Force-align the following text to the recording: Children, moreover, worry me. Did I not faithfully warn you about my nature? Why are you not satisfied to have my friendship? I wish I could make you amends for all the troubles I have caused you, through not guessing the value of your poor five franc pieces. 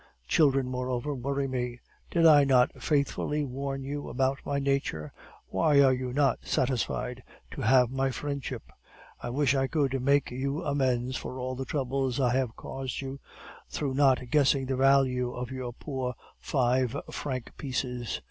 Children, 0.27 0.67
moreover, 0.67 1.13
worry 1.13 1.47
me. 1.47 1.79
Did 2.09 2.25
I 2.25 2.43
not 2.43 2.81
faithfully 2.81 3.45
warn 3.45 3.83
you 3.83 4.09
about 4.09 4.39
my 4.43 4.57
nature? 4.57 5.13
Why 5.49 5.79
are 5.83 5.93
you 5.93 6.11
not 6.11 6.39
satisfied 6.43 7.21
to 7.51 7.61
have 7.61 7.91
my 7.91 8.09
friendship? 8.09 8.63
I 9.21 9.29
wish 9.29 9.53
I 9.53 9.67
could 9.67 10.01
make 10.01 10.31
you 10.31 10.65
amends 10.65 11.17
for 11.17 11.37
all 11.39 11.53
the 11.53 11.65
troubles 11.65 12.19
I 12.19 12.33
have 12.33 12.55
caused 12.55 12.99
you, 13.01 13.19
through 13.69 13.93
not 13.93 14.31
guessing 14.31 14.65
the 14.65 14.75
value 14.75 15.33
of 15.33 15.51
your 15.51 15.71
poor 15.71 16.15
five 16.39 16.97
franc 17.11 17.51
pieces. 17.57 18.19